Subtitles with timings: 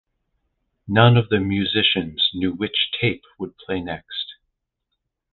[0.87, 4.33] None of the musicians knew which tape would play next.